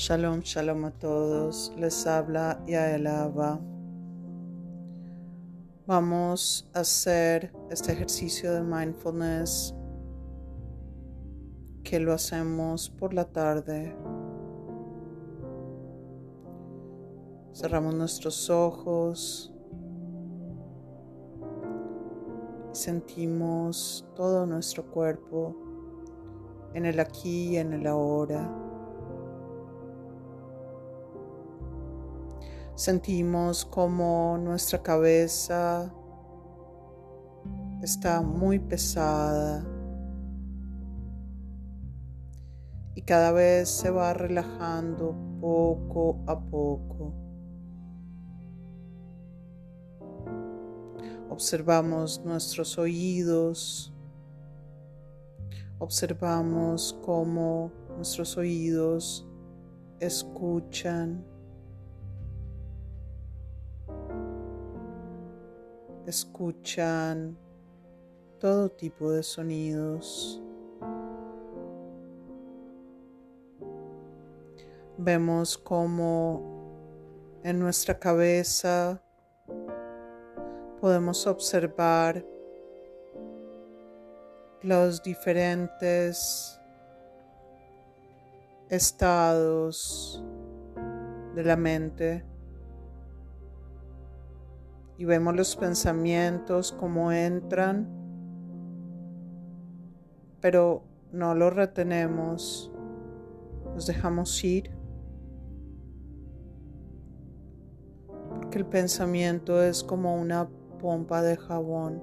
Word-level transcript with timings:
Shalom, 0.00 0.42
shalom 0.42 0.84
a 0.84 0.92
todos. 0.92 1.72
Les 1.76 2.06
habla 2.06 2.62
Yael 2.68 3.08
Abba. 3.08 3.58
Vamos 5.88 6.70
a 6.72 6.80
hacer 6.80 7.52
este 7.68 7.94
ejercicio 7.94 8.52
de 8.54 8.62
mindfulness 8.62 9.74
que 11.82 11.98
lo 11.98 12.12
hacemos 12.12 12.88
por 12.88 13.12
la 13.12 13.24
tarde. 13.24 13.96
Cerramos 17.52 17.92
nuestros 17.92 18.48
ojos 18.50 19.52
y 22.72 22.76
sentimos 22.76 24.06
todo 24.14 24.46
nuestro 24.46 24.84
cuerpo 24.92 25.56
en 26.72 26.86
el 26.86 27.00
aquí 27.00 27.48
y 27.48 27.56
en 27.56 27.72
el 27.72 27.88
ahora. 27.88 28.67
Sentimos 32.78 33.64
como 33.64 34.38
nuestra 34.38 34.80
cabeza 34.80 35.92
está 37.82 38.22
muy 38.22 38.60
pesada 38.60 39.66
y 42.94 43.02
cada 43.02 43.32
vez 43.32 43.68
se 43.68 43.90
va 43.90 44.14
relajando 44.14 45.12
poco 45.40 46.20
a 46.28 46.38
poco. 46.38 47.12
Observamos 51.30 52.24
nuestros 52.24 52.78
oídos, 52.78 53.92
observamos 55.80 56.96
cómo 57.04 57.72
nuestros 57.96 58.36
oídos 58.36 59.26
escuchan 59.98 61.24
escuchan 66.08 67.36
todo 68.40 68.70
tipo 68.70 69.12
de 69.12 69.22
sonidos. 69.22 70.42
Vemos 74.96 75.58
como 75.58 77.40
en 77.44 77.58
nuestra 77.58 77.98
cabeza 77.98 79.02
podemos 80.80 81.26
observar 81.26 82.24
los 84.62 85.02
diferentes 85.02 86.58
estados 88.70 90.24
de 91.34 91.44
la 91.44 91.56
mente 91.56 92.24
y 94.98 95.04
vemos 95.04 95.36
los 95.36 95.54
pensamientos 95.54 96.72
como 96.72 97.12
entran, 97.12 97.88
pero 100.40 100.82
no 101.12 101.36
los 101.36 101.54
retenemos, 101.54 102.72
los 103.76 103.86
dejamos 103.86 104.42
ir. 104.42 104.76
Porque 108.28 108.58
el 108.58 108.66
pensamiento 108.66 109.62
es 109.62 109.84
como 109.84 110.16
una 110.16 110.48
pompa 110.80 111.22
de 111.22 111.36
jabón. 111.36 112.02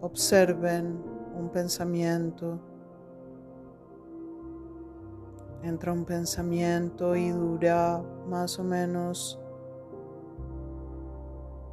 Observen 0.00 1.02
un 1.36 1.50
pensamiento. 1.50 2.60
Entra 5.64 5.92
un 5.92 6.04
pensamiento 6.04 7.16
y 7.16 7.30
dura 7.30 8.00
más 8.28 8.56
o 8.60 8.64
menos 8.64 9.39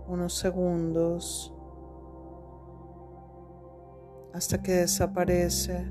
unos 0.07 0.33
segundos 0.33 1.53
hasta 4.33 4.61
que 4.61 4.71
desaparece 4.71 5.85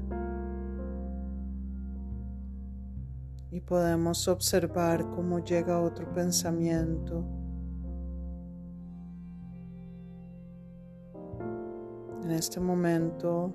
y 3.51 3.61
podemos 3.61 4.29
observar 4.29 5.11
cómo 5.11 5.41
llega 5.41 5.81
otro 5.81 6.13
pensamiento. 6.13 7.25
En 12.23 12.31
este 12.31 12.61
momento 12.61 13.53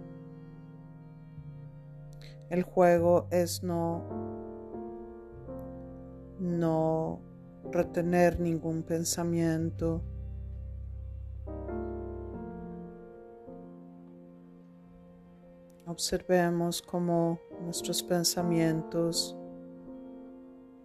el 2.50 2.64
juego 2.64 3.28
es 3.32 3.64
no 3.64 4.04
no 6.40 7.22
retener 7.72 8.40
ningún 8.40 8.84
pensamiento 8.84 10.02
Observemos 15.92 16.82
cómo 16.82 17.38
nuestros 17.66 18.02
pensamientos 18.02 19.36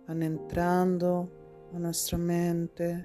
van 0.08 0.20
entrando 0.20 1.30
a 1.72 1.78
nuestra 1.78 2.18
mente 2.18 3.04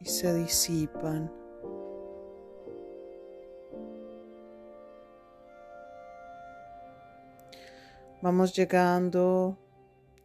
y 0.00 0.04
se 0.06 0.34
disipan. 0.34 1.32
Vamos 8.20 8.52
llegando 8.56 9.56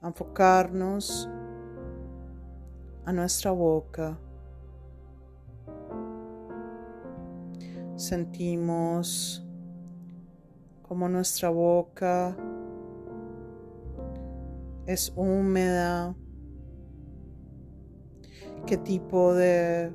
a 0.01 0.07
enfocarnos 0.07 1.29
a 3.05 3.13
nuestra 3.13 3.51
boca. 3.51 4.17
Sentimos 7.95 9.41
como 10.81 11.07
nuestra 11.07 11.49
boca 11.49 12.35
es 14.85 15.13
húmeda. 15.15 16.15
¿Qué 18.65 18.77
tipo 18.77 19.33
de 19.33 19.91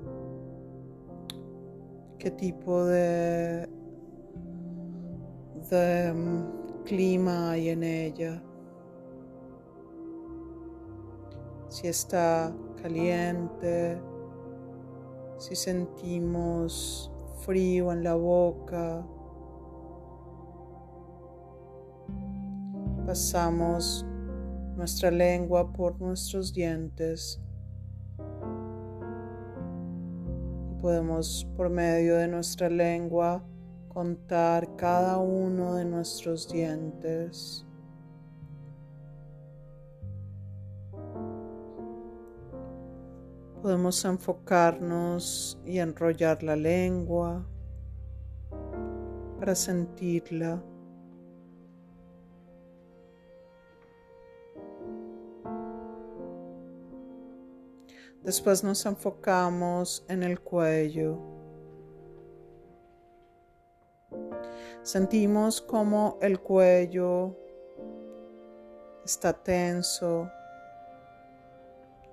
qué 2.18 2.30
tipo 2.30 2.84
de, 2.84 3.68
de 5.70 6.12
mm, 6.12 6.84
clima 6.84 7.50
hay 7.50 7.68
en 7.68 7.82
ella? 7.82 8.42
Si 11.68 11.86
está 11.86 12.54
caliente, 12.80 14.00
si 15.38 15.54
sentimos 15.54 17.09
frío 17.44 17.92
en 17.92 18.04
la 18.04 18.14
boca. 18.14 19.06
Pasamos 23.06 24.06
nuestra 24.76 25.10
lengua 25.10 25.72
por 25.72 26.00
nuestros 26.00 26.52
dientes. 26.52 27.40
Y 30.70 30.74
podemos 30.80 31.46
por 31.56 31.68
medio 31.68 32.16
de 32.16 32.28
nuestra 32.28 32.68
lengua 32.68 33.42
contar 33.88 34.76
cada 34.76 35.18
uno 35.18 35.74
de 35.74 35.84
nuestros 35.84 36.48
dientes. 36.48 37.66
Podemos 43.62 44.04
enfocarnos 44.04 45.58
y 45.66 45.78
enrollar 45.78 46.42
la 46.42 46.56
lengua 46.56 47.46
para 49.38 49.54
sentirla. 49.54 50.62
Después 58.22 58.64
nos 58.64 58.84
enfocamos 58.86 60.04
en 60.08 60.22
el 60.22 60.40
cuello. 60.40 61.18
Sentimos 64.82 65.60
como 65.60 66.18
el 66.22 66.40
cuello 66.40 67.36
está 69.04 69.32
tenso, 69.32 70.30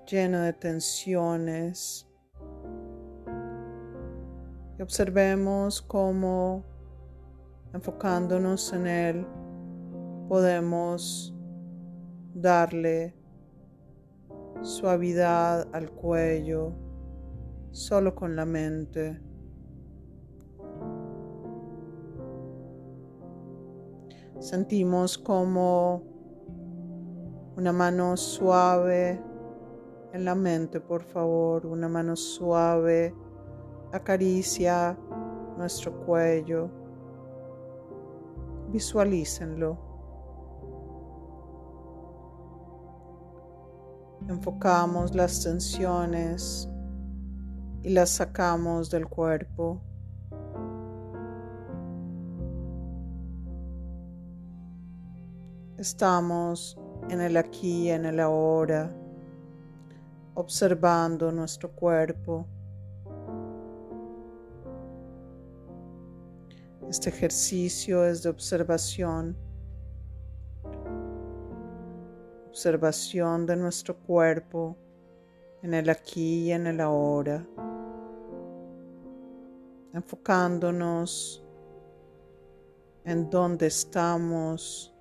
lleno 0.07 0.39
de 0.39 0.53
tensiones. 0.53 2.07
Y 4.79 4.81
observemos 4.81 5.81
cómo 5.81 6.63
enfocándonos 7.73 8.71
en 8.73 8.87
él 8.87 9.27
podemos 10.29 11.35
darle 12.33 13.15
suavidad 14.61 15.67
al 15.73 15.91
cuello 15.91 16.73
solo 17.71 18.15
con 18.15 18.35
la 18.35 18.45
mente. 18.45 19.19
Sentimos 24.39 25.17
como 25.17 26.03
una 27.55 27.73
mano 27.73 28.15
suave 28.15 29.19
en 30.17 30.25
la 30.25 30.33
mente, 30.33 30.81
por 30.81 31.03
favor, 31.03 31.67
una 31.67 31.87
mano 31.87 32.15
suave 32.15 33.13
acaricia 33.93 34.97
nuestro 35.55 35.93
cuello. 36.05 36.71
Visualícenlo. 38.71 39.77
Enfocamos 44.27 45.13
las 45.13 45.43
tensiones 45.43 46.67
y 47.83 47.89
las 47.89 48.09
sacamos 48.09 48.89
del 48.89 49.07
cuerpo. 49.07 49.79
Estamos 55.77 56.75
en 57.09 57.21
el 57.21 57.37
aquí 57.37 57.83
y 57.83 57.89
en 57.91 58.05
el 58.05 58.19
ahora, 58.19 58.91
observando 60.37 61.31
nuestro 61.31 61.71
cuerpo. 61.71 62.45
Este 66.87 67.09
ejercicio 67.09 68.05
es 68.05 68.21
de 68.23 68.29
observación 68.29 69.35
observación 72.57 73.45
de 73.45 73.55
nuestro 73.55 73.95
cuerpo 73.95 74.75
en 75.61 75.75
el 75.75 75.89
aquí 75.91 76.45
y 76.45 76.51
en 76.51 76.65
el 76.65 76.81
ahora, 76.81 77.45
enfocándonos 79.93 81.45
en 83.05 83.29
dónde 83.29 83.67
estamos 83.67 84.91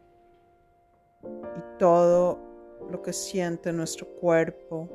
y 1.24 1.78
todo 1.78 2.38
lo 2.90 3.00
que 3.00 3.14
siente 3.14 3.72
nuestro 3.72 4.06
cuerpo. 4.06 4.86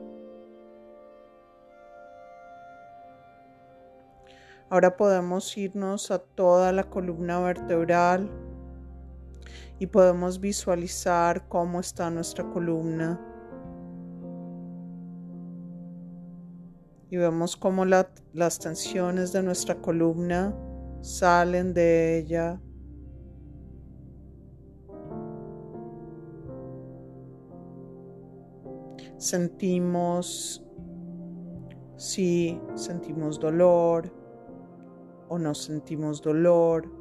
Ahora 4.71 4.95
podemos 4.95 5.57
irnos 5.57 6.11
a 6.11 6.19
toda 6.19 6.71
la 6.71 6.85
columna 6.85 7.41
vertebral 7.41 8.31
y 9.79 9.87
podemos 9.87 10.39
visualizar 10.39 11.49
cómo 11.49 11.81
está 11.81 12.09
nuestra 12.09 12.49
columna. 12.49 13.19
Y 17.09 17.17
vemos 17.17 17.57
cómo 17.57 17.83
las 17.83 18.59
tensiones 18.59 19.33
de 19.33 19.43
nuestra 19.43 19.75
columna 19.75 20.55
salen 21.01 21.73
de 21.73 22.19
ella. 22.19 22.61
Sentimos 29.17 30.65
si 31.97 32.57
sentimos 32.75 33.37
dolor 33.37 34.20
o 35.31 35.39
no 35.39 35.55
sentimos 35.55 36.21
dolor 36.21 36.91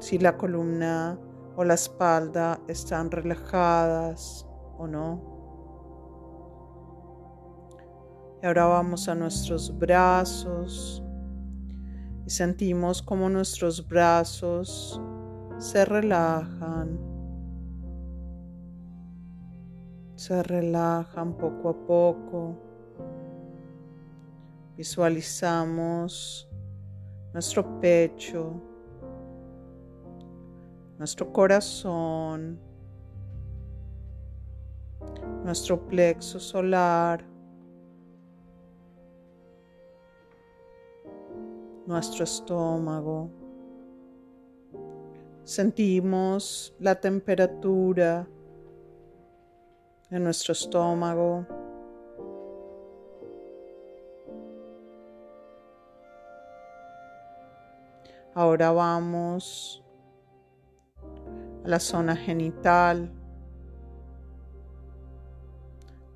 si 0.00 0.18
la 0.18 0.36
columna 0.36 1.16
o 1.54 1.62
la 1.62 1.74
espalda 1.74 2.58
están 2.66 3.12
relajadas 3.12 4.44
o 4.76 4.88
no. 4.88 5.22
Y 8.42 8.46
ahora 8.46 8.66
vamos 8.66 9.08
a 9.08 9.14
nuestros 9.14 9.78
brazos 9.78 11.04
y 12.26 12.30
sentimos 12.30 13.00
como 13.00 13.28
nuestros 13.28 13.86
brazos 13.86 15.00
se 15.58 15.84
relajan. 15.84 16.98
Se 20.16 20.42
relajan 20.42 21.34
poco 21.34 21.68
a 21.68 21.86
poco. 21.86 22.56
Visualizamos 24.78 26.48
nuestro 27.34 27.78
pecho 27.80 28.62
nuestro 30.98 31.32
corazón, 31.32 32.58
nuestro 35.44 35.86
plexo 35.86 36.40
solar, 36.40 37.24
nuestro 41.86 42.24
estómago. 42.24 43.30
Sentimos 45.44 46.74
la 46.80 47.00
temperatura 47.00 48.28
de 50.10 50.20
nuestro 50.20 50.52
estómago. 50.52 51.46
Ahora 58.38 58.70
vamos 58.70 59.84
la 61.64 61.80
zona 61.80 62.14
genital. 62.14 63.12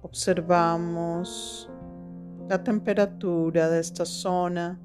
Observamos 0.03 1.69
la 2.49 2.63
temperatura 2.63 3.69
de 3.69 3.81
esta 3.81 4.05
zona. 4.05 4.81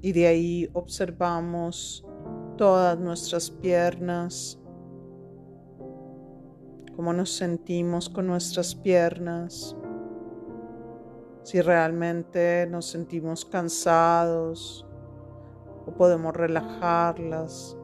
Y 0.00 0.12
de 0.12 0.26
ahí 0.26 0.70
observamos 0.72 2.02
todas 2.56 2.98
nuestras 2.98 3.50
piernas, 3.50 4.58
cómo 6.96 7.12
nos 7.12 7.30
sentimos 7.30 8.08
con 8.08 8.26
nuestras 8.26 8.74
piernas 8.74 9.76
si 11.42 11.60
realmente 11.60 12.66
nos 12.70 12.86
sentimos 12.86 13.44
cansados 13.44 14.86
o 15.86 15.92
podemos 15.92 16.34
relajarlas. 16.34 17.76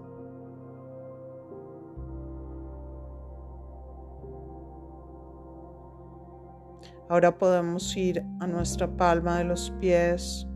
Ahora 7.09 7.39
podemos 7.39 7.97
ir 7.97 8.25
a 8.41 8.47
nuestra 8.47 8.89
palma 8.89 9.39
de 9.39 9.45
los 9.45 9.71
pies 9.81 10.47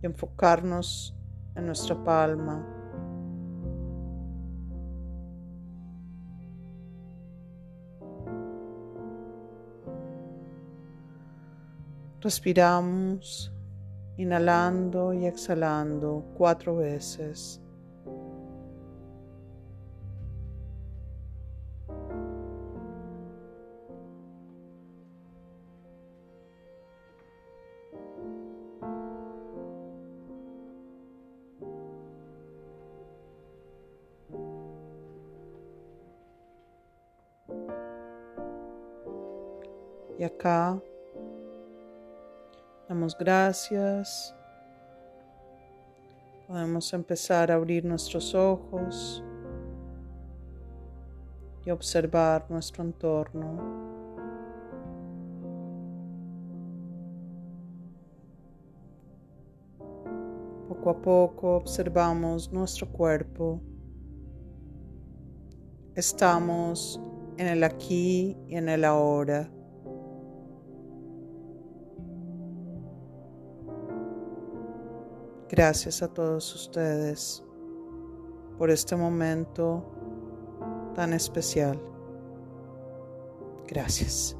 y 0.00 0.06
enfocarnos 0.06 1.16
en 1.56 1.66
nuestra 1.66 2.02
palma. 2.04 2.79
Respiramos, 12.20 13.50
inhalando 14.18 15.14
y 15.14 15.24
exhalando 15.24 16.22
cuatro 16.36 16.76
veces. 16.76 17.62
Y 40.18 40.24
acá 40.24 40.78
Damos 42.90 43.16
gracias. 43.16 44.34
Podemos 46.48 46.92
empezar 46.92 47.52
a 47.52 47.54
abrir 47.54 47.84
nuestros 47.84 48.34
ojos 48.34 49.22
y 51.64 51.70
observar 51.70 52.46
nuestro 52.48 52.82
entorno. 52.82 53.46
Poco 60.66 60.90
a 60.90 61.00
poco 61.00 61.56
observamos 61.58 62.52
nuestro 62.52 62.88
cuerpo. 62.88 63.60
Estamos 65.94 67.00
en 67.36 67.46
el 67.46 67.62
aquí 67.62 68.36
y 68.48 68.56
en 68.56 68.68
el 68.68 68.84
ahora. 68.84 69.48
Gracias 75.50 76.00
a 76.00 76.06
todos 76.06 76.54
ustedes 76.54 77.42
por 78.56 78.70
este 78.70 78.94
momento 78.94 79.84
tan 80.94 81.12
especial. 81.12 81.76
Gracias. 83.66 84.39